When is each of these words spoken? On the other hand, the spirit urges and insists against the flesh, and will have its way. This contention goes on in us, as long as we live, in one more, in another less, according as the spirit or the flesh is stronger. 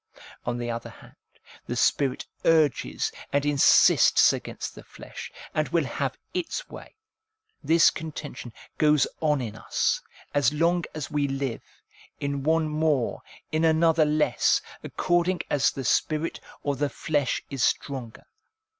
On 0.47 0.57
the 0.57 0.71
other 0.71 0.89
hand, 0.89 1.15
the 1.67 1.75
spirit 1.75 2.25
urges 2.43 3.11
and 3.31 3.45
insists 3.45 4.33
against 4.33 4.73
the 4.73 4.83
flesh, 4.83 5.31
and 5.53 5.69
will 5.69 5.83
have 5.85 6.17
its 6.33 6.67
way. 6.67 6.95
This 7.63 7.91
contention 7.91 8.51
goes 8.79 9.05
on 9.19 9.41
in 9.41 9.55
us, 9.55 10.01
as 10.33 10.53
long 10.53 10.85
as 10.95 11.11
we 11.11 11.27
live, 11.27 11.61
in 12.19 12.41
one 12.41 12.67
more, 12.67 13.21
in 13.51 13.63
another 13.63 14.03
less, 14.05 14.59
according 14.83 15.41
as 15.51 15.69
the 15.69 15.83
spirit 15.85 16.39
or 16.63 16.75
the 16.75 16.89
flesh 16.89 17.43
is 17.51 17.63
stronger. 17.63 18.23